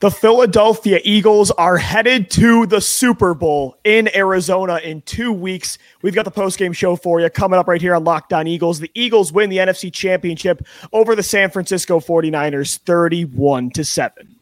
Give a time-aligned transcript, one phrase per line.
[0.00, 5.76] The Philadelphia Eagles are headed to the Super Bowl in Arizona in two weeks.
[6.02, 8.78] We've got the post-game show for you coming up right here on Locked On Eagles.
[8.78, 14.36] The Eagles win the NFC Championship over the San Francisco 49ers 31 to 7.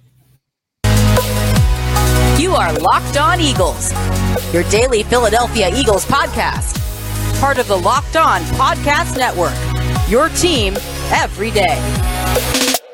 [2.39, 3.95] You are Locked On Eagles,
[4.53, 6.79] your daily Philadelphia Eagles podcast.
[7.41, 9.57] Part of the Locked On Podcast Network.
[10.11, 10.75] Your team
[11.11, 12.85] every day.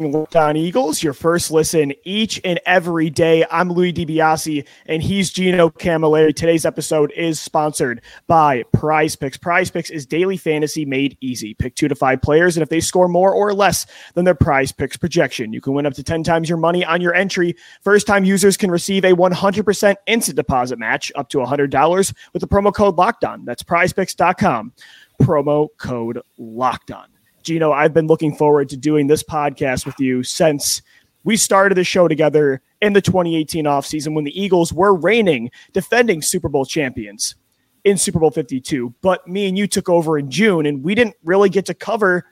[0.00, 3.44] Locked On Eagles, your first listen each and every day.
[3.50, 6.34] I'm Louis DiBiase, and he's Gino Camilleri.
[6.34, 9.36] Today's episode is sponsored by Prize Picks.
[9.36, 11.52] Prize Picks is daily fantasy made easy.
[11.52, 14.72] Pick two to five players, and if they score more or less than their Prize
[14.72, 17.54] Picks projection, you can win up to 10 times your money on your entry.
[17.82, 22.48] First time users can receive a 100% instant deposit match up to $100 with the
[22.48, 23.44] promo code LOCKEDON.
[23.44, 24.72] That's prizepicks.com.
[25.20, 27.06] Promo code LOCKEDON.
[27.42, 30.82] Gino, I've been looking forward to doing this podcast with you since
[31.24, 36.22] we started the show together in the 2018 offseason when the Eagles were reigning, defending
[36.22, 37.34] Super Bowl champions
[37.84, 38.94] in Super Bowl 52.
[39.02, 42.26] But me and you took over in June, and we didn't really get to cover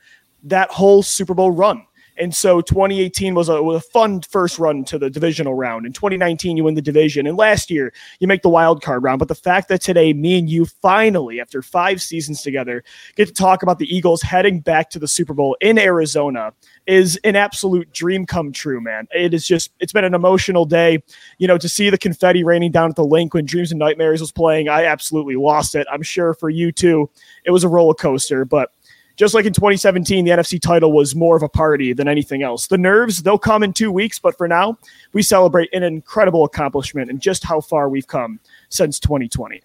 [0.45, 1.85] that whole Super Bowl run.
[2.19, 5.87] And so 2018 was a, was a fun first run to the divisional round.
[5.87, 7.27] In 2019, you win the division.
[7.27, 9.19] And last year, you make the wild card round.
[9.19, 12.83] But the fact that today, me and you finally, after five seasons together,
[13.17, 16.53] get to talk about the Eagles heading back to the Super Bowl in Arizona
[16.87, 19.07] is an absolute dream come true, man.
[19.13, 21.03] It is just, it's been an emotional day.
[21.39, 24.21] You know, to see the confetti raining down at the Linc when Dreams and Nightmares
[24.21, 25.87] was playing, I absolutely lost it.
[25.91, 27.11] I'm sure for you too,
[27.45, 28.45] it was a roller coaster.
[28.45, 28.73] But
[29.19, 32.69] just like in 2017, the NFC title was more of a party than anything else.
[32.69, 34.79] The nerves, they'll come in two weeks, but for now,
[35.13, 39.61] we celebrate an incredible accomplishment and just how far we've come since 2020.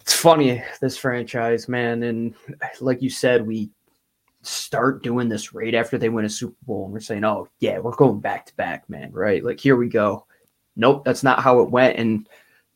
[0.00, 2.02] It's funny, this franchise, man.
[2.02, 2.34] And
[2.80, 3.68] like you said, we
[4.40, 7.78] start doing this right after they win a Super Bowl, and we're saying, oh, yeah,
[7.78, 9.44] we're going back to back, man, right?
[9.44, 10.24] Like, here we go.
[10.76, 11.98] Nope, that's not how it went.
[11.98, 12.26] And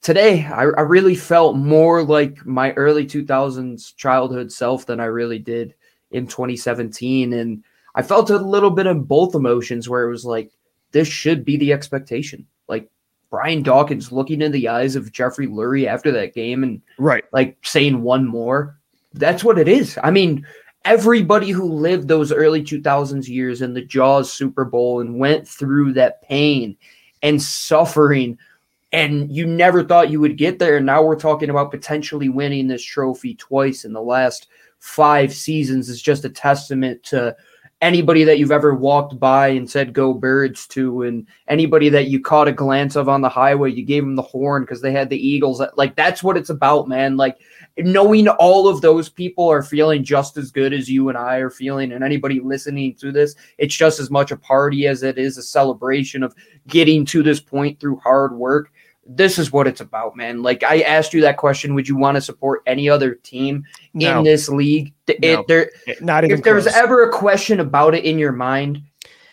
[0.03, 5.39] today I, I, really felt more like my early 2000s childhood self than I really
[5.39, 5.75] did
[6.11, 7.33] in 2017.
[7.33, 7.65] And
[7.95, 10.51] I felt a little bit of both emotions where it was like,
[10.91, 12.47] this should be the expectation.
[12.69, 12.91] Like
[13.31, 17.57] Brian Dawkins looking in the eyes of Jeffrey Lurie after that game and right, like
[17.63, 18.77] saying one more.
[19.15, 19.99] That's what it is.
[20.03, 20.47] I mean,
[20.84, 25.93] everybody who lived those early 2000s years in the Jaws Super Bowl and went through
[25.95, 26.77] that pain
[27.23, 28.37] and suffering–
[28.92, 30.76] and you never thought you would get there.
[30.76, 34.48] And now we're talking about potentially winning this trophy twice in the last
[34.78, 37.34] five seasons is just a testament to
[37.80, 41.03] anybody that you've ever walked by and said go birds to.
[41.03, 44.22] And anybody that you caught a glance of on the highway you gave them the
[44.22, 45.62] horn because they had the eagles.
[45.76, 47.16] Like that's what it's about man.
[47.16, 47.38] Like
[47.78, 51.50] knowing all of those people are feeling just as good as you and I are
[51.50, 55.38] feeling, and anybody listening to this, it's just as much a party as it is
[55.38, 56.34] a celebration of
[56.69, 58.70] getting to this point through hard work
[59.07, 60.43] this is what it's about, man.
[60.43, 63.65] Like I asked you that question, would you want to support any other team
[63.95, 64.19] no.
[64.19, 64.95] in this league?
[65.07, 65.45] It, no.
[65.49, 65.71] there,
[66.01, 68.83] not even if there's ever a question about it in your mind,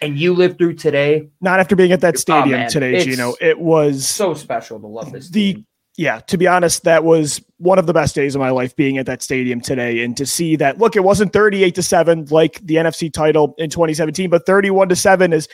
[0.02, 3.35] and you lived through today, not after being at that oh, stadium oh, today, Gino,
[3.41, 5.30] it was so special to love this.
[5.30, 5.66] The team.
[5.97, 8.97] yeah, to be honest, that was one of the best days of my life being
[8.97, 10.78] at that stadium today, and to see that.
[10.80, 14.96] Look, it wasn't 38 to seven like the NFC title in 2017, but 31 to
[14.96, 15.47] seven is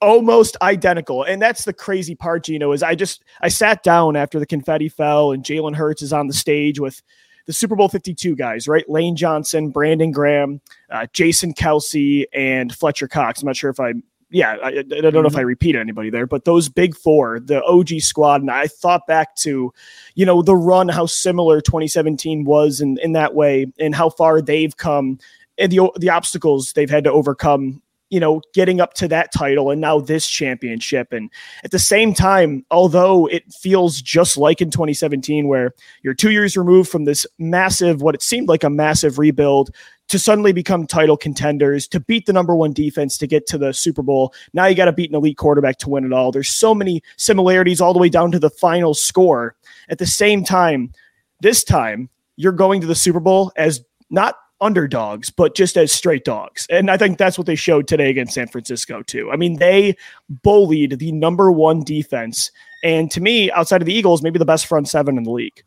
[0.00, 1.22] almost identical.
[1.22, 4.88] And that's the crazy part, Gino, is I just I sat down after the confetti
[4.88, 7.02] fell and Jalen Hurts is on the stage with
[7.46, 8.88] the Super Bowl 52 guys, right?
[8.88, 13.40] Lane Johnson, Brandon Graham, uh, Jason Kelce, and Fletcher Cox.
[13.40, 13.94] I'm not sure if I
[14.28, 15.26] yeah, I, I don't know mm-hmm.
[15.26, 19.06] if I repeated anybody there, but those big four, the OG squad, and I thought
[19.06, 19.72] back to,
[20.16, 24.42] you know, the run, how similar 2017 was in, in that way, and how far
[24.42, 25.18] they've come,
[25.58, 27.80] and the the obstacles they've had to overcome
[28.10, 31.12] you know, getting up to that title and now this championship.
[31.12, 31.30] And
[31.64, 36.56] at the same time, although it feels just like in 2017, where you're two years
[36.56, 39.74] removed from this massive, what it seemed like a massive rebuild,
[40.08, 43.72] to suddenly become title contenders, to beat the number one defense to get to the
[43.72, 44.32] Super Bowl.
[44.52, 46.30] Now you got to beat an elite quarterback to win it all.
[46.30, 49.56] There's so many similarities all the way down to the final score.
[49.88, 50.92] At the same time,
[51.40, 56.24] this time, you're going to the Super Bowl as not underdogs, but just as straight
[56.24, 56.66] dogs.
[56.70, 59.30] And I think that's what they showed today against San Francisco, too.
[59.30, 59.96] I mean, they
[60.42, 62.50] bullied the number one defense.
[62.82, 65.62] And to me, outside of the Eagles, maybe the best front seven in the league.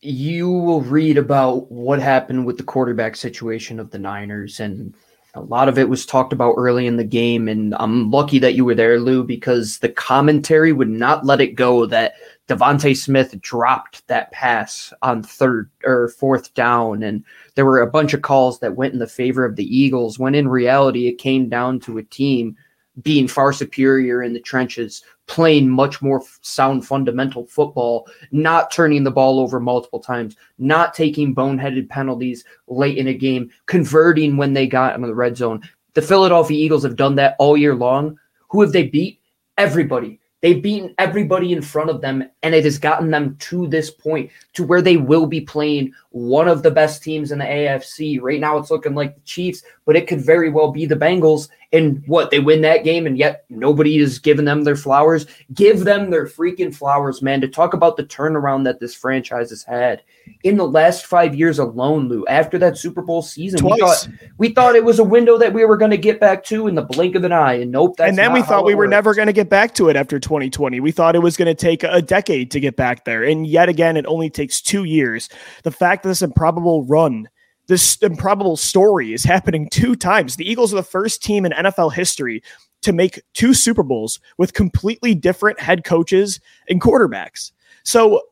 [0.00, 4.60] You will read about what happened with the quarterback situation of the Niners.
[4.60, 4.94] And
[5.34, 7.48] a lot of it was talked about early in the game.
[7.48, 11.56] And I'm lucky that you were there, Lou, because the commentary would not let it
[11.56, 12.14] go that
[12.48, 17.22] DeVonta Smith dropped that pass on third or fourth down, and
[17.54, 20.18] there were a bunch of calls that went in the favor of the Eagles.
[20.18, 22.56] When in reality, it came down to a team
[23.02, 29.10] being far superior in the trenches, playing much more sound fundamental football, not turning the
[29.10, 34.66] ball over multiple times, not taking boneheaded penalties late in a game, converting when they
[34.66, 35.62] got into the red zone.
[35.94, 38.18] The Philadelphia Eagles have done that all year long.
[38.48, 39.20] Who have they beat?
[39.58, 40.17] Everybody.
[40.40, 44.30] They've beaten everybody in front of them, and it has gotten them to this point
[44.54, 48.20] to where they will be playing one of the best teams in the AFC.
[48.20, 51.48] Right now, it's looking like the Chiefs, but it could very well be the Bengals.
[51.70, 55.26] And what they win that game, and yet nobody is giving them their flowers.
[55.52, 57.42] Give them their freaking flowers, man.
[57.42, 60.02] To talk about the turnaround that this franchise has had
[60.44, 62.24] in the last five years alone, Lou.
[62.26, 63.74] After that Super Bowl season, Twice.
[63.74, 64.08] we thought
[64.38, 66.74] we thought it was a window that we were going to get back to in
[66.74, 67.96] the blink of an eye, and nope.
[67.98, 68.90] and then we thought we were works.
[68.90, 70.78] never going to get back to it after 2020.
[70.80, 73.70] We thought it was going to take a decade to get back there, and yet
[73.70, 75.30] again, it only takes two years.
[75.64, 77.28] The fact that this improbable run
[77.68, 80.36] this improbable story is happening two times.
[80.36, 82.42] The Eagles are the first team in NFL history
[82.80, 87.52] to make two Super Bowls with completely different head coaches and quarterbacks.
[87.84, 88.22] So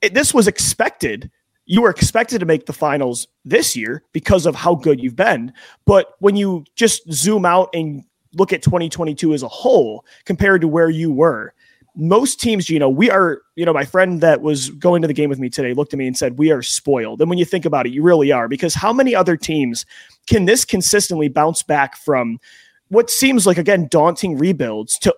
[0.00, 1.30] it, this was expected.
[1.66, 5.52] You were expected to make the finals this year because of how good you've been.
[5.86, 8.04] But when you just zoom out and
[8.34, 11.54] look at 2022 as a whole compared to where you were,
[11.96, 15.14] most teams, you know, we are, you know, my friend that was going to the
[15.14, 17.20] game with me today looked at me and said, We are spoiled.
[17.20, 19.86] And when you think about it, you really are, because how many other teams
[20.26, 22.40] can this consistently bounce back from
[22.88, 25.14] what seems like, again, daunting rebuilds to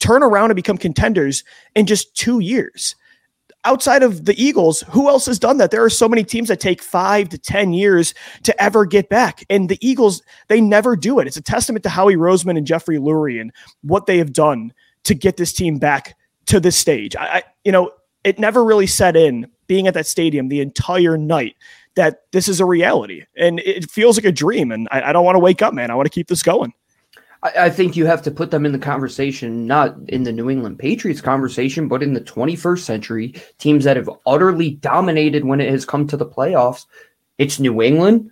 [0.00, 1.44] turn around and become contenders
[1.74, 2.94] in just two years?
[3.64, 5.70] Outside of the Eagles, who else has done that?
[5.70, 8.14] There are so many teams that take five to 10 years
[8.44, 9.44] to ever get back.
[9.50, 11.26] And the Eagles, they never do it.
[11.26, 13.52] It's a testament to Howie Roseman and Jeffrey Lurie and
[13.82, 14.72] what they have done
[15.04, 16.16] to get this team back
[16.46, 17.16] to this stage.
[17.16, 17.90] I, you know,
[18.24, 21.56] it never really set in being at that stadium the entire night
[21.94, 24.70] that this is a reality, and it feels like a dream.
[24.70, 25.90] And I, I don't want to wake up, man.
[25.90, 26.72] I want to keep this going.
[27.42, 30.50] I, I think you have to put them in the conversation, not in the New
[30.50, 33.34] England Patriots conversation, but in the 21st century.
[33.58, 36.86] Teams that have utterly dominated when it has come to the playoffs.
[37.38, 38.30] It's New England,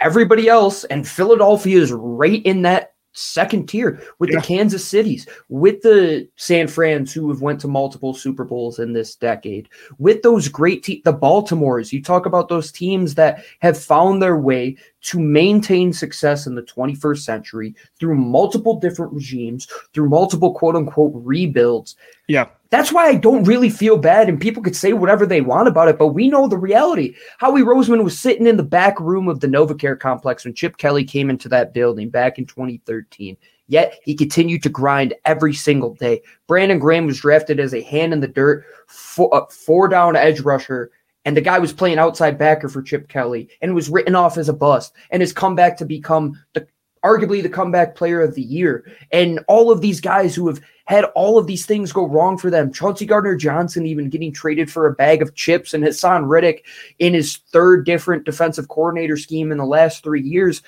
[0.00, 4.38] everybody else, and Philadelphia is right in that second tier with yeah.
[4.38, 8.92] the Kansas Cities, with the San Frans who have went to multiple Super Bowls in
[8.92, 9.68] this decade,
[9.98, 11.92] with those great te- the Baltimores.
[11.92, 16.62] You talk about those teams that have found their way to maintain success in the
[16.62, 21.96] 21st century through multiple different regimes, through multiple quote unquote rebuilds.
[22.28, 22.46] Yeah.
[22.70, 25.88] That's why I don't really feel bad, and people could say whatever they want about
[25.88, 27.14] it, but we know the reality.
[27.38, 31.04] Howie Roseman was sitting in the back room of the NovaCare complex when Chip Kelly
[31.04, 33.36] came into that building back in 2013.
[33.68, 36.22] Yet he continued to grind every single day.
[36.46, 40.40] Brandon Graham was drafted as a hand in the dirt, four, uh, four down edge
[40.40, 40.90] rusher,
[41.24, 44.48] and the guy was playing outside backer for Chip Kelly and was written off as
[44.48, 46.66] a bust and has come back to become the
[47.04, 48.90] arguably the comeback player of the year.
[49.12, 52.48] And all of these guys who have had all of these things go wrong for
[52.50, 52.72] them.
[52.72, 56.64] Chauncey Gardner Johnson even getting traded for a bag of chips, and Haason Reddick
[56.98, 60.62] in his third different defensive coordinator scheme in the last three years.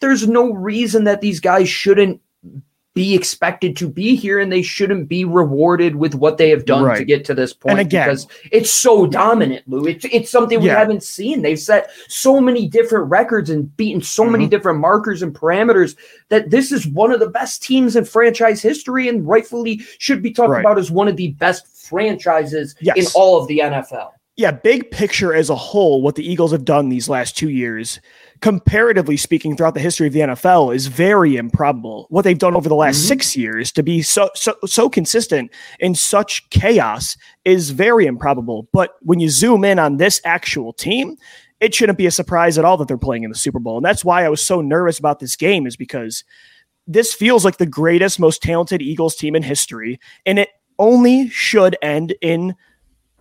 [0.00, 2.20] There's no reason that these guys shouldn't
[2.96, 6.82] be expected to be here and they shouldn't be rewarded with what they have done
[6.82, 6.96] right.
[6.96, 7.72] to get to this point.
[7.72, 9.86] and again, because it's so dominant, Lou.
[9.86, 10.78] It's, it's something we yeah.
[10.78, 11.42] haven't seen.
[11.42, 14.32] They've set so many different records and beaten so mm-hmm.
[14.32, 15.94] many different markers and parameters
[16.30, 20.32] that this is one of the best teams in franchise history and rightfully should be
[20.32, 20.60] talked right.
[20.60, 22.96] about as one of the best franchises yes.
[22.96, 24.12] in all of the NFL.
[24.36, 28.00] Yeah, big picture as a whole, what the Eagles have done these last two years
[28.40, 32.06] comparatively speaking, throughout the history of the NFL, is very improbable.
[32.10, 33.08] What they've done over the last mm-hmm.
[33.08, 35.50] six years to be so so so consistent
[35.80, 38.68] in such chaos is very improbable.
[38.72, 41.16] But when you zoom in on this actual team,
[41.60, 43.76] it shouldn't be a surprise at all that they're playing in the Super Bowl.
[43.76, 46.24] And that's why I was so nervous about this game, is because
[46.86, 51.76] this feels like the greatest, most talented Eagles team in history, and it only should
[51.82, 52.54] end in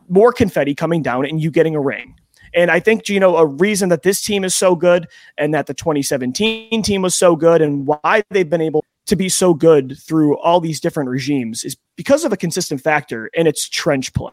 [0.08, 2.16] more confetti coming down and you getting a ring.
[2.56, 5.08] And I think, you know, a reason that this team is so good
[5.38, 9.30] and that the 2017 team was so good and why they've been able to be
[9.30, 13.70] so good through all these different regimes is because of a consistent factor and it's
[13.70, 14.32] trench play.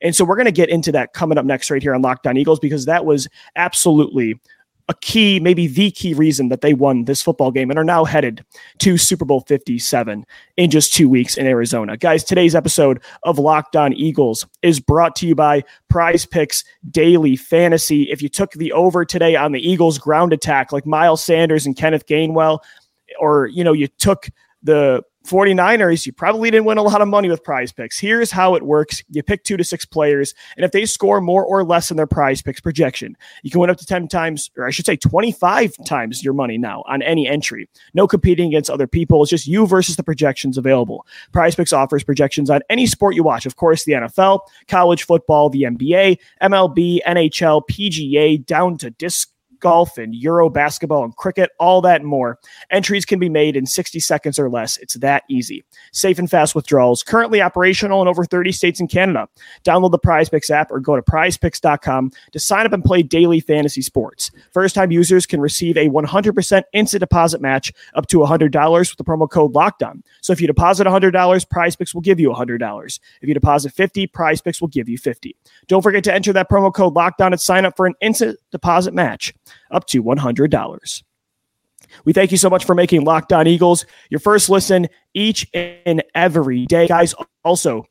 [0.00, 2.26] And so we're going to get into that coming up next right here on Locked
[2.26, 4.40] On Eagles because that was absolutely
[4.92, 8.04] a key, maybe the key reason that they won this football game and are now
[8.04, 8.44] headed
[8.78, 10.26] to Super Bowl 57
[10.58, 11.96] in just two weeks in Arizona.
[11.96, 17.36] Guys, today's episode of Locked On Eagles is brought to you by Prize Picks Daily
[17.36, 18.02] Fantasy.
[18.10, 21.74] If you took the over today on the Eagles ground attack like Miles Sanders and
[21.74, 22.58] Kenneth Gainwell,
[23.18, 24.28] or you know, you took
[24.62, 27.98] the 49ers, you probably didn't win a lot of money with prize picks.
[27.98, 31.44] Here's how it works you pick two to six players, and if they score more
[31.44, 34.66] or less than their prize picks projection, you can win up to 10 times, or
[34.66, 37.68] I should say 25 times your money now on any entry.
[37.94, 39.22] No competing against other people.
[39.22, 41.06] It's just you versus the projections available.
[41.32, 43.46] Prize picks offers projections on any sport you watch.
[43.46, 49.31] Of course, the NFL, college football, the NBA, MLB, NHL, PGA, down to disc
[49.62, 52.38] golf and Euro basketball and cricket, all that and more.
[52.70, 54.76] Entries can be made in 60 seconds or less.
[54.78, 55.64] It's that easy.
[55.92, 59.28] Safe and fast withdrawals, currently operational in over 30 states and Canada.
[59.64, 63.80] Download the PrizePicks app or go to prizepicks.com to sign up and play daily fantasy
[63.80, 64.30] sports.
[64.50, 69.04] First time users can receive a 100% instant deposit match up to $100 with the
[69.04, 70.02] promo code LOCKEDON.
[70.20, 73.00] So if you deposit $100, PrizePicks will give you $100.
[73.20, 75.36] If you deposit 50, PrizePicks will give you 50.
[75.68, 78.92] Don't forget to enter that promo code LOCKEDON and sign up for an instant deposit
[78.94, 79.32] match
[79.70, 81.02] up to $100.
[82.04, 86.02] We thank you so much for making Locked On Eagles your first listen each and
[86.14, 86.88] every day.
[86.88, 87.86] Guys, also,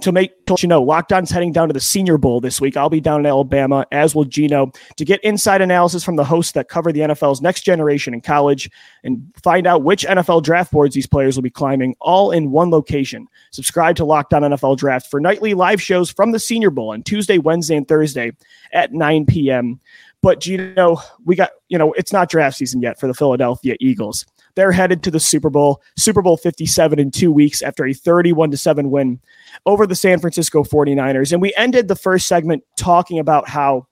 [0.00, 2.60] to make to let you know, Locked On's heading down to the Senior Bowl this
[2.60, 2.76] week.
[2.76, 6.52] I'll be down in Alabama, as will Gino, to get inside analysis from the hosts
[6.52, 8.68] that cover the NFL's next generation in college
[9.04, 12.70] and find out which NFL draft boards these players will be climbing, all in one
[12.70, 13.28] location.
[13.52, 17.04] Subscribe to Locked On NFL Draft for nightly live shows from the Senior Bowl on
[17.04, 18.32] Tuesday, Wednesday, and Thursday
[18.72, 19.80] at 9 p.m.
[20.24, 23.76] But you know, we got you know, it's not draft season yet for the Philadelphia
[23.78, 24.24] Eagles.
[24.54, 28.50] They're headed to the Super Bowl, Super Bowl 57 in two weeks after a 31
[28.52, 29.20] to 7 win
[29.66, 31.32] over the San Francisco 49ers.
[31.32, 33.86] And we ended the first segment talking about how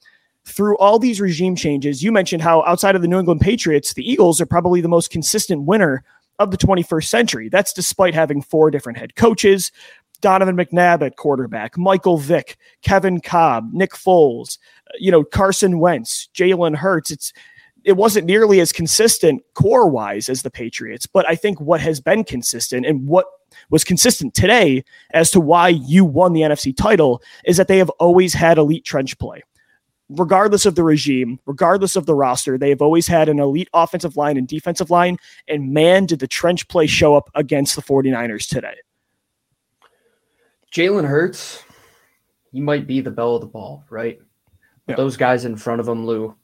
[0.46, 4.10] through all these regime changes, you mentioned how outside of the New England Patriots, the
[4.10, 6.02] Eagles are probably the most consistent winner
[6.38, 7.48] of the 21st century.
[7.50, 9.70] That's despite having four different head coaches,
[10.22, 14.56] Donovan McNabb at quarterback, Michael Vick, Kevin Kolb, Nick Foles,
[14.98, 17.10] you know, Carson Wentz, Jalen Hurts.
[17.10, 17.32] It's
[17.84, 22.00] it wasn't nearly as consistent core wise as the Patriots, but I think what has
[22.00, 23.26] been consistent and what
[23.70, 27.90] was consistent today as to why you won the NFC title is that they have
[27.90, 29.42] always had elite trench play.
[30.08, 34.16] Regardless of the regime, regardless of the roster, they have always had an elite offensive
[34.16, 35.16] line and defensive line.
[35.48, 38.76] And man, did the trench play show up against the 49ers today.
[40.72, 41.62] Jalen Hurts,
[42.50, 44.20] he might be the belle of the ball, right?
[44.86, 46.34] But those guys in front of him, Lou,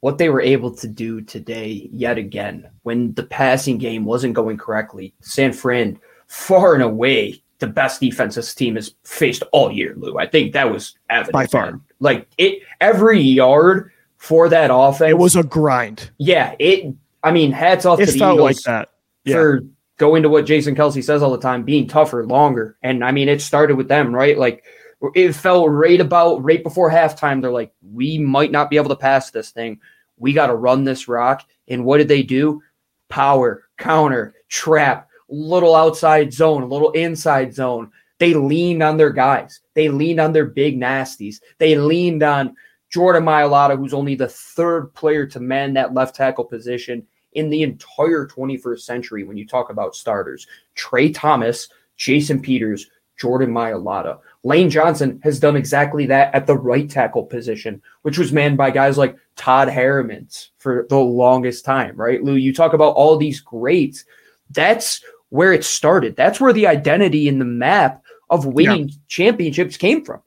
[0.00, 4.56] what they were able to do today, yet again, when the passing game wasn't going
[4.56, 10.18] correctly, San Fran, far and away, the best defensive team has faced all year, Lou.
[10.18, 11.32] I think that was evident.
[11.32, 11.80] By far.
[12.00, 15.10] Like it every yard for that offense.
[15.10, 16.10] It was a grind.
[16.18, 16.54] Yeah.
[16.58, 18.90] It I mean, hats off it to the felt Eagles like that.
[19.24, 19.34] Yeah.
[19.34, 19.64] for
[19.96, 22.76] going to what Jason Kelce says all the time, being tougher, longer.
[22.82, 24.38] And I mean, it started with them, right?
[24.38, 24.64] Like
[25.14, 27.40] it fell right about right before halftime.
[27.40, 29.80] They're like, we might not be able to pass this thing.
[30.16, 31.44] We got to run this rock.
[31.68, 32.62] And what did they do?
[33.08, 37.90] Power, counter, trap, little outside zone, little inside zone.
[38.18, 39.60] They leaned on their guys.
[39.74, 41.40] They leaned on their big nasties.
[41.58, 42.56] They leaned on
[42.90, 47.62] Jordan Mailata, who's only the third player to man that left tackle position in the
[47.62, 50.46] entire 21st century when you talk about starters.
[50.74, 54.18] Tra Thomas, Jason Peters, Jordan Mailata.
[54.44, 58.70] Lane Johnson has done exactly that at the right tackle position, which was manned by
[58.70, 62.22] guys like Todd Herremans for the longest time, right?
[62.22, 64.04] Lou, you talk about all these greats.
[64.50, 66.16] That's where it started.
[66.16, 68.94] That's where the identity in the map of winning yeah.
[69.08, 70.20] championships came from.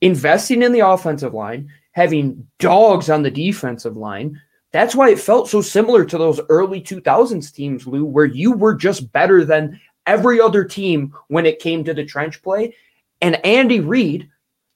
[0.00, 4.40] Investing in the offensive line, having dogs on the defensive line.
[4.72, 8.74] That's why it felt so similar to those early 2000s teams, Lou, where you were
[8.74, 12.74] just better than every other team when it came to the trench play.
[13.20, 14.28] And Andy Reid,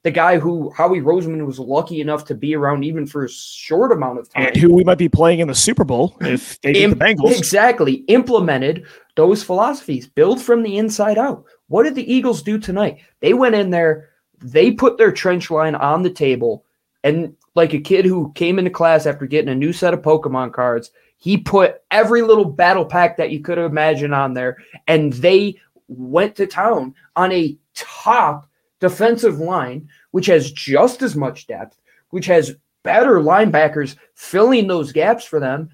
[0.03, 3.93] the guy who Howie Roseman was lucky enough to be around even for a short
[3.93, 6.73] amount of time, and who we might be playing in the Super Bowl if they
[6.73, 7.37] beat the Bengals.
[7.37, 11.45] Exactly, implemented those philosophies, build from the inside out.
[11.69, 13.01] What did the Eagles do tonight?
[13.21, 14.09] They went in there,
[14.43, 16.65] they put their trench line on the table,
[17.05, 20.55] and like a kid who came into class after getting a new set of Pokemon
[20.55, 24.57] cards, he put every little battle pack that you could imagine on there,
[24.87, 28.49] and they went to town on a top
[28.81, 35.25] defensive line, which has just as much depth, which has better linebackers filling those gaps
[35.25, 35.71] for them.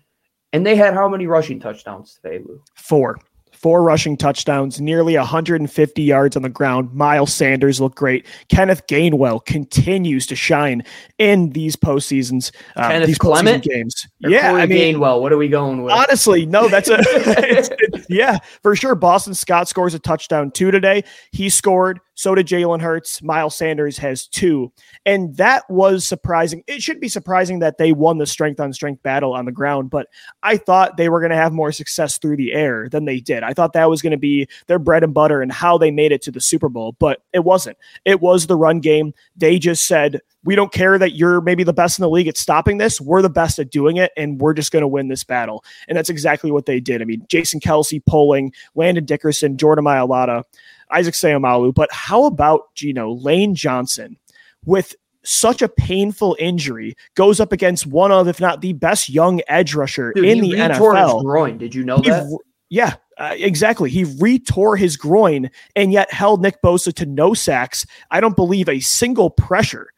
[0.52, 2.62] And they had how many rushing touchdowns today, Lou?
[2.74, 3.18] Four
[3.56, 6.92] four rushing touchdowns, nearly 150 yards on the ground.
[6.92, 8.26] Miles Sanders looked great.
[8.48, 10.84] Kenneth Gainwell continues to shine
[11.18, 12.52] in these postseasons.
[12.76, 14.06] Uh, Kenneth these Clement games.
[14.20, 15.20] Yeah, Corey I mean, Gainwell.
[15.20, 15.92] What are we going with?
[15.92, 18.94] Honestly, no, that's a it's, it's, yeah for sure.
[18.94, 21.04] Boston Scott scores a touchdown two today.
[21.32, 23.22] He scored So did Jalen Hurts.
[23.22, 24.72] Miles Sanders has two.
[25.04, 26.64] And that was surprising.
[26.66, 29.90] It shouldn't be surprising that they won the strength on strength battle on the ground,
[29.90, 30.08] but
[30.42, 33.42] I thought they were going to have more success through the air than they did.
[33.42, 36.10] I thought that was going to be their bread and butter and how they made
[36.10, 37.76] it to the Super Bowl, but it wasn't.
[38.06, 39.12] It was the run game.
[39.36, 42.36] They just said, we don't care that you're maybe the best in the league at
[42.38, 43.00] stopping this.
[43.00, 45.64] We're the best at doing it, and we're just going to win this battle.
[45.88, 47.02] And that's exactly what they did.
[47.02, 50.44] I mean, Jason Kelce polling, Landon Dickerson, Jordan Mailata,
[50.92, 51.74] Isaac Seumalo.
[51.74, 54.16] But how about Gino Lane Johnson
[54.64, 59.40] with such a painful injury goes up against one of, if not the best young
[59.48, 61.14] edge rusher Dude, in he the retore NFL.
[61.14, 61.58] His groin.
[61.58, 62.38] Did you know He that?
[62.70, 63.90] yeah, uh, exactly.
[63.90, 67.84] He retore his groin and yet held Nick Bosa to no sacks.
[68.10, 69.88] I don't believe a single pressure.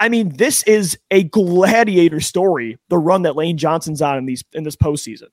[0.00, 2.78] I mean, this is a gladiator story.
[2.88, 5.26] The run that Lane Johnson's on in these in this postseason.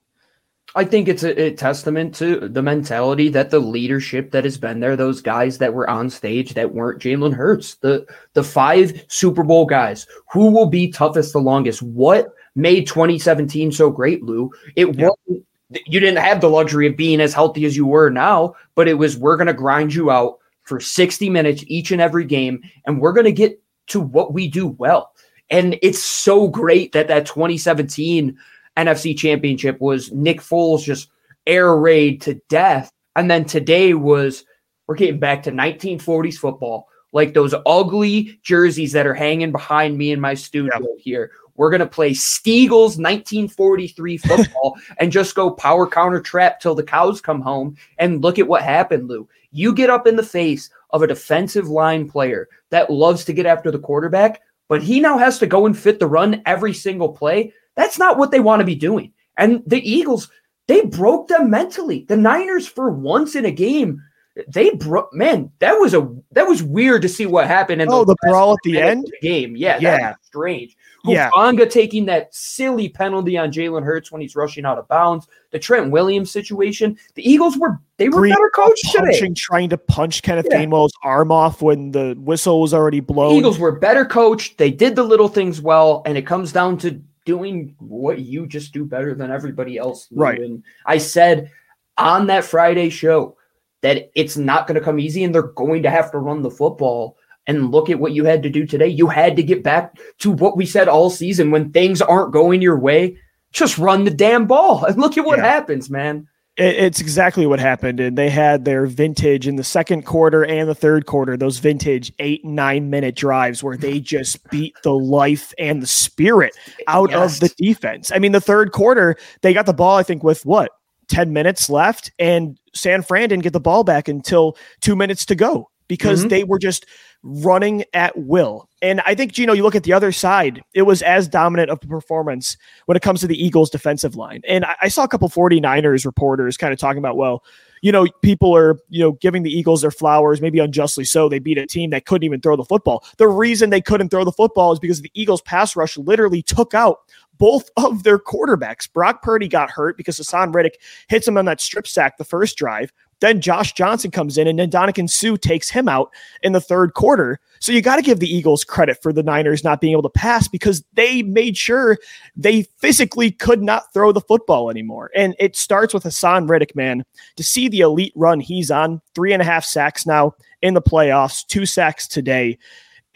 [0.75, 4.81] I think it's a, a testament to the mentality that the leadership that has been
[4.81, 9.43] there, those guys that were on stage that weren't Jalen Hurts, the the five Super
[9.43, 11.81] Bowl guys, who will be toughest the longest.
[11.81, 14.51] What made 2017 so great, Lou?
[14.75, 15.09] It Yeah.
[15.09, 15.45] wasn't
[15.87, 18.93] you didn't have the luxury of being as healthy as you were now, but it
[18.93, 23.13] was we're gonna grind you out for 60 minutes each and every game, and we're
[23.13, 25.11] gonna get to what we do well.
[25.49, 28.37] And it's so great that that 2017
[28.77, 31.09] NFC championship was Nick Foles just
[31.47, 32.91] air raid to death.
[33.15, 34.43] And then today was
[34.87, 40.11] we're getting back to 1940s football, like those ugly jerseys that are hanging behind me
[40.11, 41.31] in my studio here.
[41.55, 46.83] We're going to play Steagles 1943 football and just go power counter trap till the
[46.83, 47.77] cows come home.
[47.97, 49.27] And look at what happened, Lou.
[49.51, 53.45] You get up in the face of a defensive line player that loves to get
[53.45, 57.09] after the quarterback, but he now has to go and fit the run every single
[57.09, 57.53] play.
[57.75, 59.11] That's not what they want to be doing.
[59.37, 60.29] And the Eagles,
[60.67, 62.05] they broke them mentally.
[62.07, 64.01] The Niners, for once in a game,
[64.49, 65.13] they broke.
[65.13, 67.81] Man, that was a that was weird to see what happened.
[67.81, 69.05] In Oh, the last brawl at the end?
[69.05, 69.55] of the game.
[69.55, 70.15] Yeah, Yeah.
[70.23, 70.75] strange.
[71.05, 71.29] Yeah.
[71.29, 75.27] Hufanga taking that silly penalty on Jalen Hurts when he's rushing out of bounds.
[75.51, 76.97] The Trent Williams situation.
[77.13, 79.33] The Eagles were they were Green better coached today.
[79.37, 80.65] trying to punch Kenneth Yeah.
[80.65, 83.27] Gainwell's arm off when the whistle was already blown.
[83.27, 83.39] The blown.
[83.39, 84.57] Eagles were better coached.
[84.57, 88.73] They did the little things well, and it comes down to doing what you just
[88.73, 90.07] do better than everybody else.
[90.11, 90.39] Right.
[90.39, 91.51] And I said
[91.97, 93.35] on that Friday show
[93.81, 96.51] that it's not going to come easy, and they're going to have to run the
[96.51, 97.17] football.
[97.47, 98.87] And look at what you had to do today.
[98.87, 102.59] You had to get back to what we said all season when things aren't going
[102.59, 103.19] your way.
[103.51, 104.83] Just run the damn ball.
[104.83, 105.45] And look at what Yeah.
[105.45, 106.27] happens, man.
[106.57, 107.99] It- it's exactly what happened.
[107.99, 112.13] And they had their vintage in the second quarter and the third quarter, those vintage
[112.19, 116.55] eight, nine minute drives where they just beat the life and the spirit
[116.87, 117.35] out Yes.
[117.35, 118.11] of the defense.
[118.13, 120.71] I mean, the third quarter, they got the ball, I think, with what,
[121.09, 125.35] 10 minutes left, and San Fran didn't get the ball back until two minutes to
[125.35, 126.29] go because Mhm.
[126.29, 126.85] they were just
[127.21, 128.67] running at will.
[128.85, 131.79] And I think, Gino, you look at the other side, it was as dominant of
[131.81, 134.41] a performance when it comes to the Eagles defensive line.
[134.47, 137.43] And I, I saw a couple 49ers reporters kind of talking about, well,
[137.81, 141.27] you know, people are, you know, giving the Eagles their flowers, maybe unjustly so.
[141.27, 143.03] They beat a team that couldn't even throw the football.
[143.17, 146.75] The reason they couldn't throw the football is because the Eagles pass rush literally took
[146.75, 146.99] out
[147.39, 148.91] both of their quarterbacks.
[148.91, 152.55] Brock Purdy got hurt because Haason Reddick hits him on that strip sack the first
[152.55, 152.93] drive.
[153.25, 156.93] Then Josh Johnson comes in and then Donovan Suh takes him out in the third
[156.93, 157.39] quarter.
[157.59, 160.09] So you got to give the Eagles credit for the Niners not being able to
[160.09, 161.97] pass because they made sure
[162.35, 165.09] they physically could not throw the football anymore.
[165.15, 167.03] And it starts with Haason Reddick, man.
[167.37, 170.81] To see the elite run he's on, three and a half sacks now in the
[170.81, 172.59] playoffs, two sacks today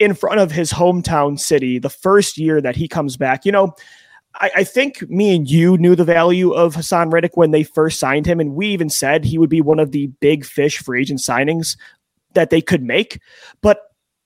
[0.00, 3.44] in front of his hometown city, the first year that he comes back.
[3.44, 3.74] You know,
[4.34, 7.98] I, I think me and you knew the value of Haason Reddick when they first
[7.98, 11.00] signed him, and we even said he would be one of the big fish free
[11.00, 11.76] agent signings
[12.34, 13.20] that they could make.
[13.60, 13.82] But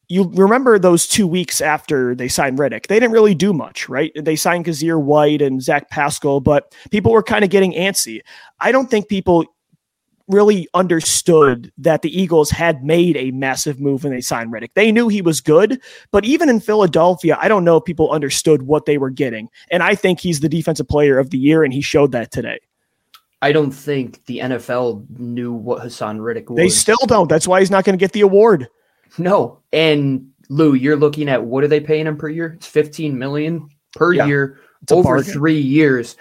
[0.09, 4.13] you remember those two weeks after they signed Reddick, they didn't really do much, right?
[4.15, 8.21] They signed Kyzir White and Zach Pascal, but people were kind of getting antsy.
[8.61, 9.47] I don't think people
[10.29, 14.73] really understood that the Eagles had made a massive move when they signed Reddick.
[14.75, 18.63] They knew he was good, but even in Philadelphia, I don't know if people understood
[18.63, 19.49] what they were getting.
[19.71, 22.59] And I think he's the defensive player of the year, and he showed that today.
[23.43, 26.57] I don't think the NFL knew what Haason Reddick was.
[26.57, 27.29] They still don't.
[27.29, 28.69] That's why he's not going to get the award.
[29.19, 29.61] No.
[29.71, 32.55] And Lou, you're looking at what are they paying him per year?
[32.55, 34.61] It's 15 million per Yeah, year
[34.91, 35.33] over bargain.
[35.35, 36.17] 3 years.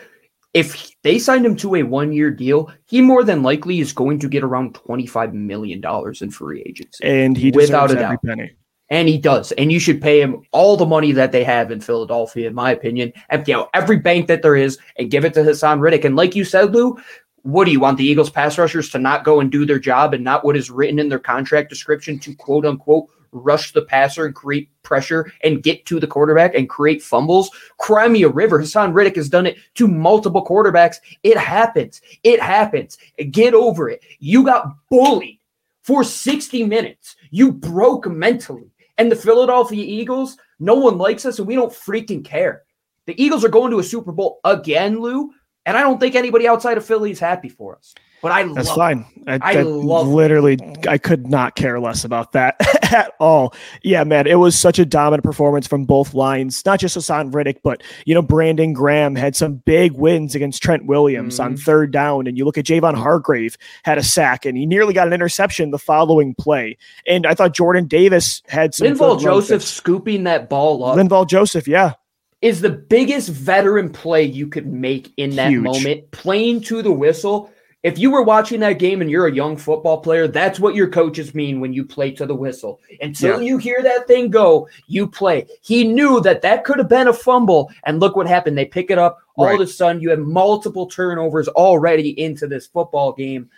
[0.54, 4.30] If they signed him to a 1-year deal, he more than likely is going to
[4.30, 7.04] get around 25 million dollars in free agency.
[7.04, 8.24] And he Without a every doubt.
[8.24, 8.52] penny.
[8.90, 9.52] And he does.
[9.54, 12.70] And you should pay him all the money that they have in Philadelphia, in my
[12.72, 13.12] opinion.
[13.32, 16.06] Empty out every bank that there is and give it to Haason Reddick.
[16.06, 16.98] And like you said, Lou,
[17.42, 20.14] what do you want the Eagles pass rushers to not go and do their job
[20.14, 24.26] and not what is written in their contract description to quote unquote rush the passer
[24.26, 27.50] and create pressure and get to the quarterback and create fumbles.
[27.78, 28.60] Cry me a river.
[28.60, 30.98] Haason Reddick has done it to multiple quarterbacks.
[31.24, 32.02] It happens.
[32.24, 32.98] It happens.
[33.32, 34.04] Get over it.
[34.20, 35.40] You got bullied
[35.84, 37.16] for 60 minutes.
[37.32, 38.72] You broke mentally.
[38.98, 42.64] And the Philadelphia Eagles, no one likes us and we don't freaking care.
[43.06, 45.32] The Eagles are going to a Super Bowl again, Lou.
[45.66, 47.96] And I don't think anybody outside of Philly is happy for us.
[48.24, 49.06] But I that's love fine.
[49.28, 50.54] I, I, love literally.
[50.54, 50.88] It.
[50.88, 52.56] I could not care less about that
[52.94, 53.54] at all.
[53.82, 56.66] Yeah, man, it was such a dominant performance from both lines.
[56.66, 60.86] Not just Haason Reddick, but you know Brandon Graham had some big wins against Trent
[60.86, 61.44] Williams mm-hmm.
[61.44, 64.94] on third down, and you look at Javon Hargrave had a sack, and he nearly
[64.94, 66.78] got an interception the following play.
[67.06, 68.88] And I thought Jordan Davis had some.
[68.88, 70.98] Linval Joseph scooping that ball up.
[70.98, 71.96] Linval Joseph, yeah,
[72.42, 75.64] is the biggest veteran play you could make in that Huge.
[75.64, 77.53] moment, playing to the whistle
[77.84, 80.88] if you were watching that game and you're a young football player, that's what your
[80.88, 82.80] coaches mean when you play to the whistle.
[83.02, 83.48] Until yeah.
[83.48, 85.46] you hear that thing go, you play.
[85.62, 88.58] He knew that that could have been a fumble, and look what happened.
[88.58, 89.20] They pick it up.
[89.36, 89.56] All right.
[89.56, 93.50] of a sudden, you have multiple turnovers already into this football game.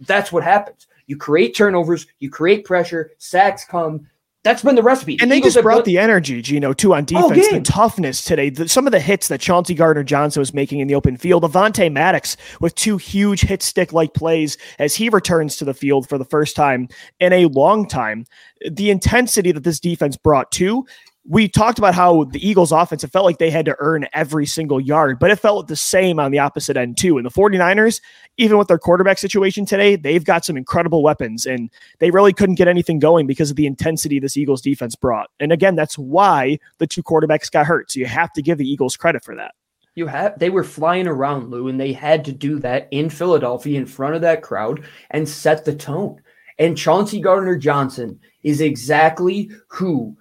[0.00, 0.86] That's what happens.
[1.08, 4.06] You create turnovers, you create pressure, sacks come,
[4.46, 5.18] that's been the recipe.
[5.20, 8.48] And they Eagles just brought the energy, Gino, too, on oh, defense, the toughness today.
[8.48, 11.42] The, some of the hits that Chauncey Gardner Johnson was making in the open field.
[11.42, 16.08] Avonte Maddox with two huge hit stick like plays as he returns to the field
[16.08, 18.24] for the first time in a long time.
[18.70, 20.86] The intensity that this defense brought, too,
[21.28, 24.46] we talked about how the Eagles offense, it felt like they had to earn every
[24.46, 27.16] single yard, but it felt the same on the opposite end too.
[27.16, 28.00] And the 49ers,
[28.36, 32.54] even with their quarterback situation today, they've got some incredible weapons and they really couldn't
[32.54, 35.30] get anything going because of the intensity this Eagles defense brought.
[35.40, 37.90] And again, that's why the two quarterbacks got hurt.
[37.90, 39.54] So you have to give the Eagles credit for that.
[39.96, 43.78] You have they were flying around, Lou, and they had to do that in Philadelphia
[43.78, 46.20] in front of that crowd and set the tone.
[46.58, 50.16] And Chauncey Gardner Johnson is exactly who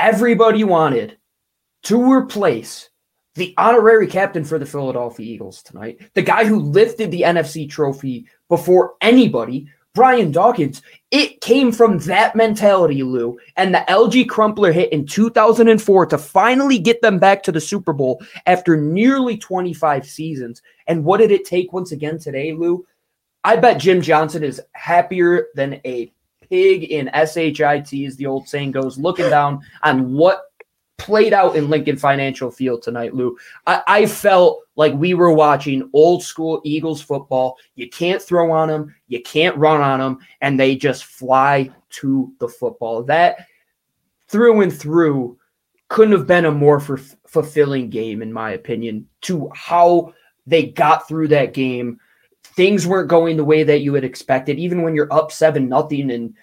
[0.00, 1.18] everybody wanted
[1.84, 2.88] to replace
[3.34, 8.26] the honorary captain for the Philadelphia Eagles tonight, the guy who lifted the NFC trophy
[8.48, 10.82] before anybody, Brian Dawkins.
[11.10, 16.78] It came from that mentality, Lou, and the Alge Crumpler hit in 2004 to finally
[16.78, 20.62] get them back to the Super Bowl after nearly 25 seasons.
[20.86, 22.84] And what did it take once again today, Lou?
[23.42, 26.12] I bet Jim Johnson is happier than a
[26.50, 30.42] pig in SHIT, as the old saying goes, looking down on what
[30.98, 33.36] played out in Lincoln Financial Field tonight, Lou.
[33.66, 37.56] I, I, felt like we were watching old school Eagles football.
[37.74, 42.32] You can't throw on them, you can't run on them, and they just fly to
[42.38, 43.02] the football.
[43.02, 43.46] That
[44.28, 45.38] through and through
[45.88, 50.12] couldn't have been a more f- fulfilling game, in my opinion, to how
[50.46, 51.98] they got through that game
[52.54, 56.10] things weren't going the way that you had expected, even when you're up seven nothing
[56.10, 56.34] and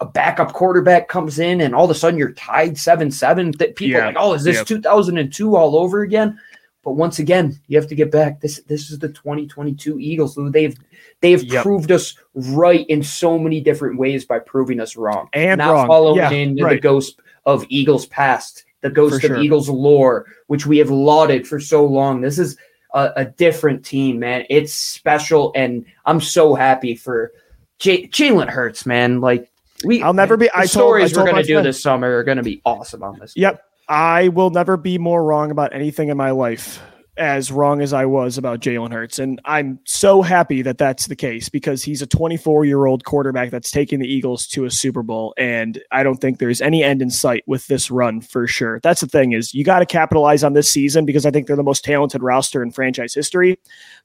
[0.00, 3.52] a backup quarterback comes in and all of a sudden you're tied seven seven.
[3.52, 4.06] That people yeah.
[4.06, 6.38] like, oh, is this 2002 all over again?
[6.84, 8.40] But once again, you have to get back.
[8.40, 10.38] This this is the 2022 Eagles.
[10.52, 10.76] They've
[11.20, 11.62] they've yep.
[11.62, 15.86] proved us right in so many different ways by proving us wrong and not wrong.
[15.86, 16.74] following yeah, in right.
[16.74, 19.40] the ghost of Eagles past, the ghost for of sure.
[19.40, 22.20] Eagles lore, which we have lauded for so long.
[22.20, 22.56] This is
[22.94, 24.44] a, a different team, man.
[24.50, 27.32] It's special, and I'm so happy for
[27.78, 29.20] J- Jalen Hurts, man.
[29.20, 29.50] Like
[29.84, 30.46] we, I'll never be.
[30.46, 31.66] The I stories told, I told we're going to do friend.
[31.66, 33.34] this summer are going to be awesome on this.
[33.36, 36.80] Yep, I will never be more wrong about anything in my life
[37.18, 39.18] as wrong as I was about Jalen Hurts.
[39.18, 43.50] And I'm so happy that that's the case because he's a 24 year old quarterback
[43.50, 45.34] that's taking the Eagles to a Super Bowl.
[45.36, 48.80] And I don't think there's any end in sight with this run for sure.
[48.80, 51.56] That's the thing is you got to capitalize on this season because I think they're
[51.56, 53.58] the most talented roster in franchise history.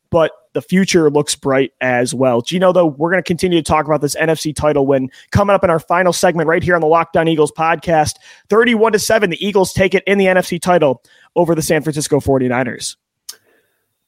[0.10, 2.42] But the future looks bright as well.
[2.42, 5.64] Gino, though, we're going to continue to talk about this NFC title win coming up
[5.64, 8.18] in our final segment right here on the Locked On Eagles podcast.
[8.50, 11.02] 31 to 7, the Eagles take it in the NFC title
[11.36, 12.96] over the San Francisco 49ers.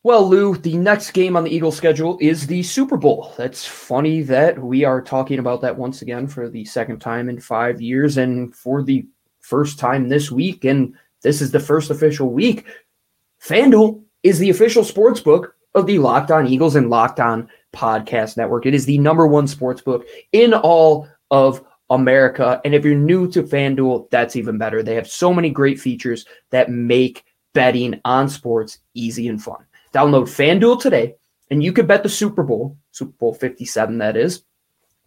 [0.06, 3.34] Well, Lou, the next game on the Eagles schedule is the Super Bowl.
[3.40, 7.40] That's funny that we are talking about that once again for the second time in
[7.40, 9.08] five years and for the
[9.40, 10.64] first time this week.
[10.64, 12.68] And this is the first official week.
[13.44, 18.38] FanDuel is the official sports book of the Locked On Eagles and Locked On Podcast
[18.38, 18.68] Network.
[18.68, 22.62] It is the number one sports book in all of America.
[22.64, 24.84] And if you're new to FanDuel, that's even better.
[24.84, 29.66] They have so many great features that make betting on sports easy and fun.
[29.96, 31.16] Download FanDuel today,
[31.50, 34.44] and you could bet the Super Bowl, Super Bowl 57, that is,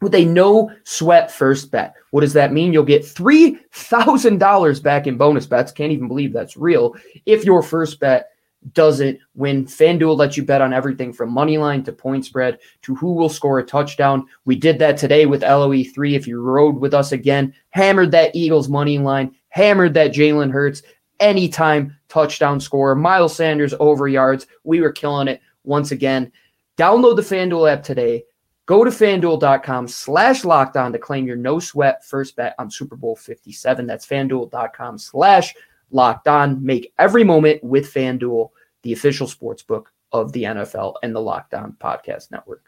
[0.01, 1.94] with a no sweat first bet.
[2.11, 2.72] What does that mean?
[2.72, 5.72] You'll get $3,000 back in bonus bets.
[5.72, 6.94] Can't even believe that's real.
[7.27, 8.31] If your first bet
[8.72, 9.66] doesn't win.
[9.66, 13.29] FanDuel lets you bet on everything from money line to point spread to who will
[13.29, 14.27] score a touchdown.
[14.44, 16.14] We did that today with LOE3.
[16.14, 20.83] If you rode with us again, hammered that Eagles money line, hammered that Jalen Hurts
[21.20, 22.94] anytime touchdown score.
[22.94, 24.46] Miles Sanders over yards.
[24.64, 26.33] We were killing it once again.
[26.76, 28.24] Download the FanDuel app today.
[28.66, 32.96] Go to fanduel.com slash locked on to claim your no sweat first bet on Super
[32.96, 33.87] Bowl 57.
[33.87, 35.54] That's fanduel.com slash
[35.90, 36.62] locked on.
[36.62, 38.50] Make every moment with FanDuel,
[38.83, 42.67] the official sports book of the NFL and the Locked On Podcast Network.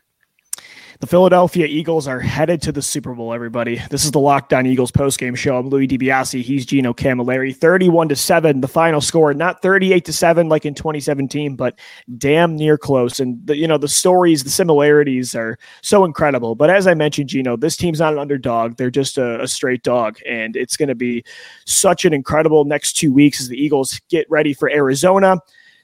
[1.00, 3.80] The Philadelphia Eagles are headed to the Super Bowl, everybody.
[3.88, 5.56] This is the Locked On Eagles postgame show.
[5.56, 6.42] I'm Louis DiBiase.
[6.42, 7.56] He's Gino Camilleri.
[7.56, 9.32] 31 to 7, the final score.
[9.32, 11.78] Not 38 to 7 like in 2017, but
[12.18, 13.18] damn near close.
[13.18, 16.54] And the, you know, the stories, the similarities are so incredible.
[16.54, 18.76] But as I mentioned, Gino, this team's not an underdog.
[18.76, 20.18] They're just a, a straight dog.
[20.28, 21.24] And it's going to be
[21.64, 25.38] such an incredible next two weeks as the Eagles get ready for Arizona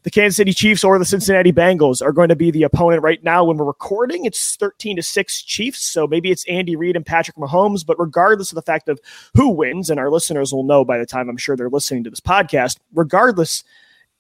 [0.07, 3.25] the Kansas City Chiefs or the Cincinnati Bengals are going to be the opponent right
[3.25, 4.25] now when we're recording.
[4.25, 5.83] It's 13 to 6 Chiefs.
[5.83, 7.85] So maybe it's Andy Reid and Patrick Mahomes.
[7.85, 9.01] But regardless of the fact of
[9.35, 12.11] who wins, and our listeners will know by the time I'm sure they're listening to
[12.11, 13.65] this podcast, regardless,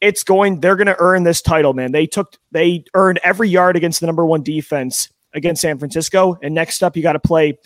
[0.00, 1.92] it's going, they're going to earn this title, man.
[1.92, 6.36] They took, they earned every yard against the number one defense against San Francisco.
[6.42, 7.58] And next up, you got to play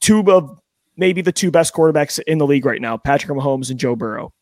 [0.00, 0.60] two of
[0.98, 4.34] maybe the two best quarterbacks in the league right now, Patrick Mahomes and Joe Burrow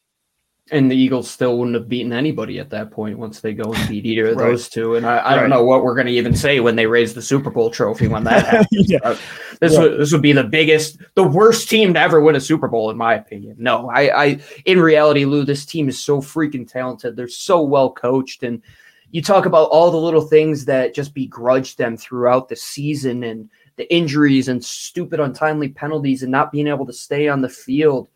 [0.71, 3.89] and the Eagles still wouldn't have beaten anybody at that point once they go and
[3.89, 4.51] beat either of right.
[4.51, 4.95] those two.
[4.95, 5.41] And I, I right.
[5.41, 8.07] don't know what we're going to even say when they raise the Super Bowl trophy
[8.07, 8.69] when that happens.
[8.91, 8.99] yeah.
[9.03, 9.17] uh,
[9.61, 9.81] this yeah.
[9.81, 12.91] would this would be the biggest, the worst team to ever win a Super Bowl,
[12.91, 13.57] in my opinion.
[13.59, 17.17] No, I, I in reality, Lou, this team is so freaking talented.
[17.17, 18.63] They're so well coached, and
[19.11, 23.51] you talk about all the little things that just begrudged them throughout the season and
[23.77, 28.09] the injuries and stupid untimely penalties and not being able to stay on the field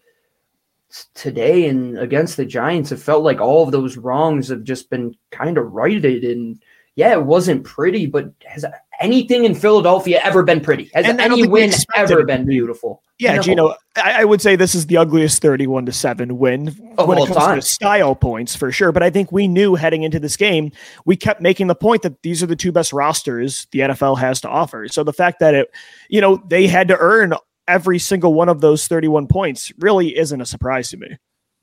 [1.14, 5.14] today and against the Giants, it felt like all of those wrongs have just been
[5.30, 6.24] kind of righted.
[6.24, 6.62] And
[6.94, 8.64] yeah, it wasn't pretty, but has
[9.00, 10.90] anything in Philadelphia ever been pretty?
[10.94, 13.02] Has and any win ever been beautiful?
[13.18, 13.42] Yeah, no.
[13.42, 16.68] Gino, I, I, would say this is the ugliest 31 to 7 win
[16.98, 17.60] of when it comes time.
[17.60, 18.92] to style points for sure.
[18.92, 20.72] But I think we knew heading into this game,
[21.04, 24.40] we kept making the point that these are the two best rosters the NFL has
[24.42, 24.88] to offer.
[24.88, 25.68] So the fact that it,
[26.08, 27.34] you know, they had to earn
[27.68, 31.16] every single one of those 31 points really isn't a surprise to me.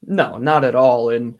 [0.05, 1.09] No, not at all.
[1.09, 1.37] And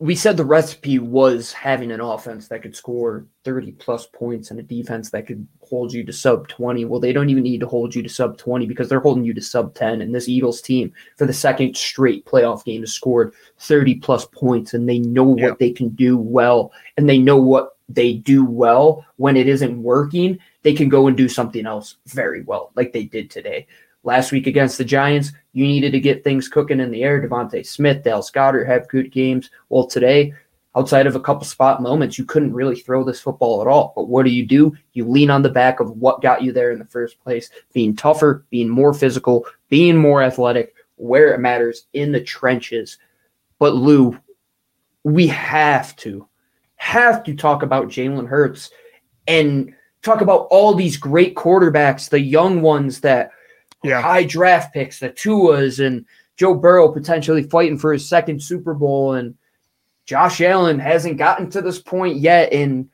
[0.00, 4.60] we said the recipe was having an offense that could score 30 plus points and
[4.60, 6.84] a defense that could hold you to sub 20.
[6.84, 9.34] Well, they don't even need to hold you to sub 20 because they're holding you
[9.34, 10.00] to sub 10.
[10.00, 14.72] And this Eagles team, for the second straight playoff game, has scored 30 plus points
[14.72, 15.48] and they know yeah.
[15.48, 19.82] what they can do well and they know what they do well when it isn't
[19.82, 23.66] working they can go and do something else very well, like they did today.
[24.02, 27.20] Last week against the Giants, you needed to get things cooking in the air.
[27.20, 29.50] DeVonta Smith, Dallas Goedert have good games.
[29.70, 30.34] Well, today,
[30.76, 33.92] outside of a couple spot moments, you couldn't really throw this football at all.
[33.96, 34.76] But what do you do?
[34.92, 37.96] You lean on the back of what got you there in the first place, being
[37.96, 42.98] tougher, being more physical, being more athletic, where it matters in the trenches.
[43.58, 44.18] But Lou,
[45.02, 46.28] we have to,
[46.78, 48.70] have to talk about Jalen Hurts
[49.26, 53.30] and talk about all these great quarterbacks, the young ones that
[53.84, 54.00] yeah.
[54.00, 56.04] high draft picks, the Tuas and
[56.36, 59.34] Joe Burrow potentially fighting for his second Super Bowl, and
[60.06, 62.52] Josh Allen hasn't gotten to this point yet.
[62.52, 62.88] And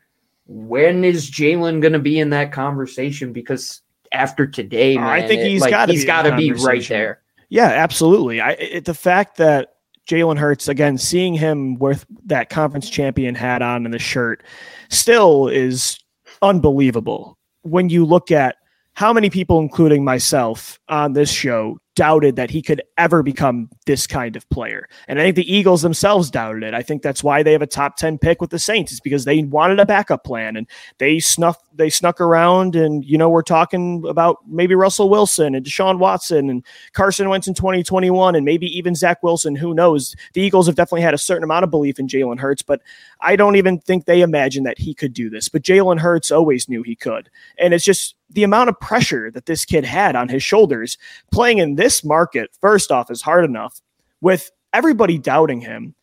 [0.47, 3.33] when is Jalen going to be in that conversation?
[3.33, 7.21] Because after today, man, I think he's like, got he's got to be right there.
[7.51, 8.41] Yeah, absolutely.
[8.41, 9.74] I it, the fact that
[10.07, 14.43] Jalen Hurts again, seeing him with that conference champion hat on and the shirt,
[14.91, 15.99] still is
[16.43, 18.57] unbelievable when you look at
[18.95, 24.07] how many people, including myself on this show, doubted that he could ever become this
[24.07, 24.89] kind of player.
[25.09, 26.75] And I think the Eagles themselves doubted it.
[26.75, 29.25] I think that's why they have a top 10 pick with the Saints is because
[29.25, 33.43] they wanted a backup plan and they snuff they snuck around and you know we're
[33.43, 38.67] talking about maybe Russell Wilson and Deshaun Watson and Carson Wentz in 2021 and maybe
[38.77, 40.15] even Zach Wilson, who knows.
[40.35, 42.81] The Eagles have definitely had a certain amount of belief in Jalen Hurts, but
[43.21, 45.49] I don't even think they imagined that he could do this.
[45.49, 47.31] But Jalen Hurts always knew he could.
[47.59, 50.99] And it's just the amount of pressure that this kid had on his shoulders
[51.33, 53.81] playing in this market, first off, is hard enough
[54.21, 55.95] with everybody doubting him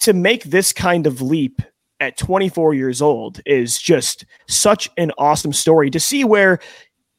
[0.00, 1.62] to make this kind of leap
[2.00, 6.58] at 24 years old is just such an awesome story to see where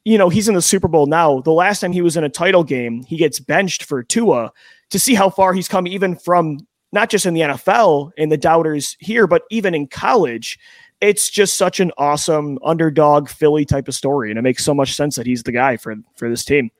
[0.04, 1.40] you know he's in the Super Bowl now.
[1.40, 4.52] The last time he was in a title game, he gets benched for Tua
[4.90, 6.58] to see how far he's come even from
[6.92, 10.58] not just in the NFL and the doubters here, but even in college
[11.00, 14.94] it's just such an awesome underdog Philly type of story, and it makes so much
[14.94, 16.70] sense that he's the guy for for this team.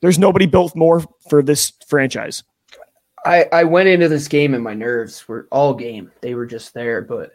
[0.00, 2.42] There's nobody built more for this franchise.
[3.24, 6.10] I, I went into this game and my nerves were all game.
[6.20, 7.02] They were just there.
[7.02, 7.32] But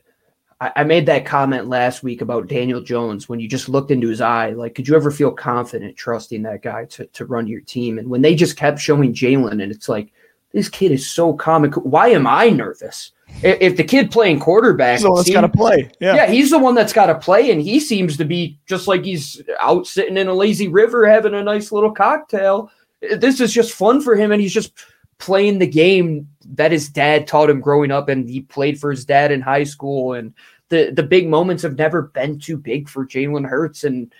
[0.59, 4.09] I, I made that comment last week about Daniel Jones when you just looked into
[4.09, 4.51] his eye.
[4.51, 7.97] Like, could you ever feel confident trusting that guy to, to run your team?
[7.97, 10.11] And when they just kept showing Jalen, and it's like,
[10.53, 11.75] this kid is so comic.
[11.75, 13.11] Why am I nervous?
[13.43, 15.91] If the kid playing quarterback, one that's got to play.
[15.99, 16.15] Yeah.
[16.15, 19.03] yeah, he's the one that's got to play, and he seems to be just like
[19.03, 22.71] he's out sitting in a lazy river having a nice little cocktail.
[23.01, 24.71] This is just fun for him, and he's just
[25.19, 29.05] playing the game that his dad taught him growing up, and he played for his
[29.05, 30.13] dad in high school.
[30.13, 30.33] And
[30.69, 34.13] the the big moments have never been too big for Jalen Hurts, and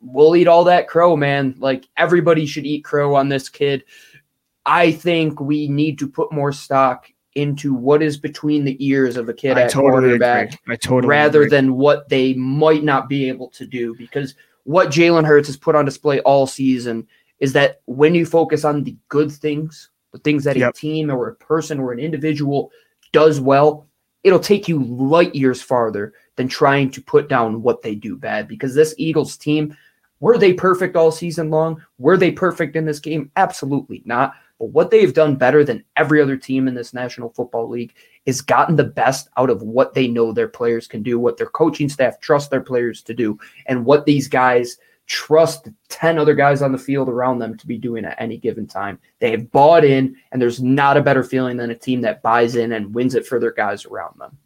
[0.00, 1.54] we'll eat all that crow, man.
[1.58, 3.84] Like everybody should eat crow on this kid.
[4.66, 9.28] I think we need to put more stock into what is between the ears of
[9.28, 11.50] a kid I at totally quarterback I totally rather agree.
[11.50, 13.94] than what they might not be able to do.
[13.96, 17.06] Because what Jalen Hurts has put on display all season
[17.38, 20.70] is that when you focus on the good things, the things that yep.
[20.70, 22.70] a team or a person or an individual
[23.12, 23.86] does well,
[24.22, 28.48] it'll take you light years farther than trying to put down what they do bad.
[28.48, 29.76] Because this Eagles team,
[30.20, 31.82] were they perfect all season long?
[31.98, 33.30] Were they perfect in this game?
[33.36, 34.34] Absolutely not.
[34.58, 37.94] But what they've done better than every other team in this National Football League
[38.26, 41.46] is gotten the best out of what they know their players can do, what their
[41.46, 44.76] coaching staff trust their players to do, and what these guys
[45.10, 48.64] trust 10 other guys on the field around them to be doing at any given
[48.64, 48.96] time.
[49.18, 52.54] They have bought in, and there's not a better feeling than a team that buys
[52.54, 54.38] in and wins it for their guys around them.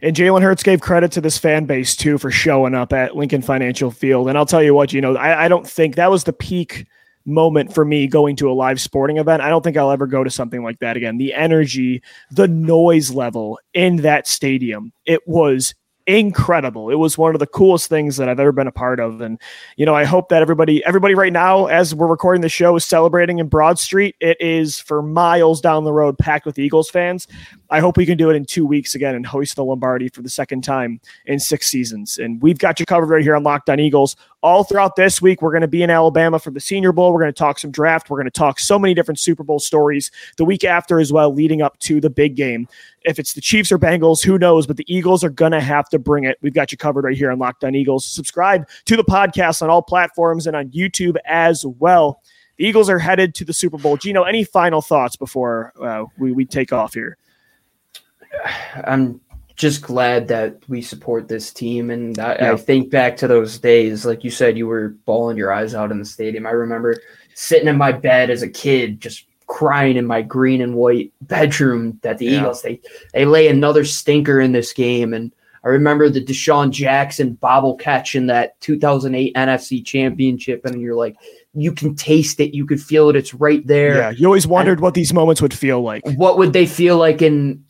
[0.00, 3.42] And Jalen Hurts gave credit to this fan base too for showing up at Lincoln
[3.42, 4.28] Financial Field.
[4.28, 6.86] And I'll tell you what, you know, I, I don't think that was the peak
[7.26, 9.42] moment for me going to a live sporting event.
[9.42, 11.18] I don't think I'll ever go to something like that again.
[11.18, 15.74] The energy, the noise level in that stadium, it was
[16.08, 16.88] incredible.
[16.90, 19.20] It was one of the coolest things that I've ever been a part of.
[19.20, 19.38] And,
[19.76, 22.84] you know, I hope that everybody, everybody right now, as we're recording the show, is
[22.84, 24.16] celebrating in Broad Street.
[24.18, 27.28] It is for miles down the road, packed with Eagles fans.
[27.70, 30.22] I hope we can do it in two weeks again and hoist the Lombardi for
[30.22, 32.18] the second time in six seasons.
[32.18, 34.16] And we've got you covered right here on Locked On Eagles.
[34.42, 37.12] All throughout this week, we're going to be in Alabama for the Senior Bowl.
[37.12, 38.08] We're going to talk some draft.
[38.08, 41.32] We're going to talk so many different Super Bowl stories the week after as well,
[41.32, 42.68] leading up to the big game.
[43.02, 44.66] If it's the Chiefs or Bengals, who knows?
[44.66, 46.38] But the Eagles are going to have to bring it.
[46.40, 48.06] We've got you covered right here on Locked On Eagles.
[48.06, 52.22] Subscribe to the podcast on all platforms and on YouTube as well.
[52.56, 53.96] The Eagles are headed to the Super Bowl.
[53.96, 57.18] Gino, any final thoughts before uh, we, we take off here?
[58.84, 59.20] I'm
[59.58, 61.90] just glad that we support this team.
[61.90, 62.52] And I, yeah.
[62.52, 65.90] I, think back to those days, like you said, you were bawling your eyes out
[65.90, 66.46] in the stadium.
[66.46, 66.96] I remember
[67.34, 71.98] sitting in my bed as a kid, just crying in my green and white bedroom
[72.02, 72.40] that the yeah.
[72.40, 72.80] Eagles they
[73.14, 75.12] they lay another stinker in this game.
[75.12, 75.32] And
[75.64, 81.16] I remember the DeSean Jackson bobble catch in that 2008 NFC Championship, and you're like,
[81.52, 83.96] you can taste it, you could feel it, it's right there.
[83.96, 86.06] Yeah, you always wondered and what these moments would feel like.
[86.14, 87.64] What would they feel like in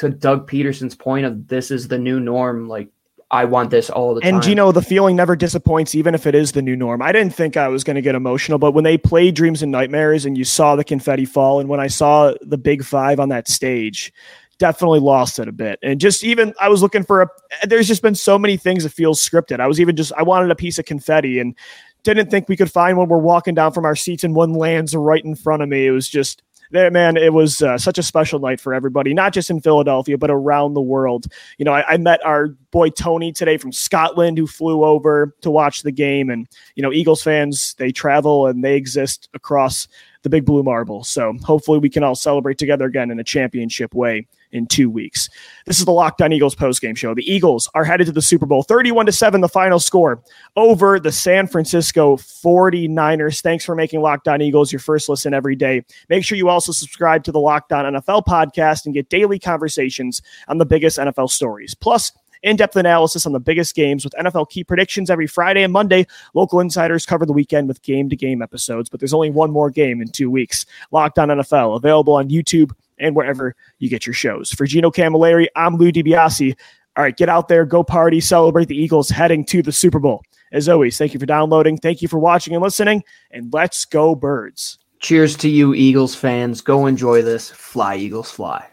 [0.00, 2.88] to Doug Pederson's point of this is the new norm, like
[3.30, 4.36] I want this all the time.
[4.36, 7.02] And you know, the feeling never disappoints, even if it is the new norm.
[7.02, 9.70] I didn't think I was going to get emotional, but when they played Dreams and
[9.70, 13.28] Nightmares and you saw the confetti fall, and when I saw the big five on
[13.28, 14.10] that stage,
[14.56, 15.78] definitely lost it a bit.
[15.82, 17.28] And just even, I was looking for a,
[17.66, 19.60] there's just been so many things that feel scripted.
[19.60, 21.54] I was even just, I wanted a piece of confetti and
[22.04, 23.10] didn't think we could find one.
[23.10, 25.86] We're walking down from our seats and one lands right in front of me.
[25.86, 29.50] It was just, man, it was uh, such a special night for everybody, not just
[29.50, 31.26] in Philadelphia, but around the world.
[31.58, 35.50] You know, I, I, met our boy Tony today from Scotland who flew over to
[35.50, 36.30] watch the game.
[36.30, 39.88] And, you know, Eagles fans, they travel and they exist across
[40.22, 41.02] the big blue marble.
[41.02, 45.28] So hopefully we can all celebrate together again in a championship way in two weeks.
[45.64, 47.14] This is the Locked On Eagles postgame show.
[47.14, 50.22] The Eagles are headed to the Super Bowl 31 to 7, the final score
[50.56, 53.40] over the San Francisco 49ers.
[53.40, 55.84] Thanks for making Locked On Eagles your first listen every day.
[56.08, 60.20] Make sure you also subscribe to the Locked On NFL podcast and get daily conversations
[60.48, 61.74] on the biggest NFL stories.
[61.74, 65.72] Plus, in depth analysis on the biggest games with NFL key predictions every Friday and
[65.72, 66.06] Monday.
[66.34, 69.70] Local insiders cover the weekend with game to game episodes, but there's only one more
[69.70, 70.66] game in two weeks.
[70.90, 74.50] Locked on NFL, available on YouTube and wherever you get your shows.
[74.50, 76.54] For Gino Camilleri, I'm Lou DiBiase.
[76.96, 80.22] All right, get out there, go party, celebrate the Eagles heading to the Super Bowl.
[80.52, 84.14] As always, thank you for downloading, thank you for watching and listening, and let's go,
[84.14, 84.78] birds.
[84.98, 86.60] Cheers to you, Eagles fans.
[86.60, 87.50] Go enjoy this.
[87.50, 88.69] Fly, Eagles, fly.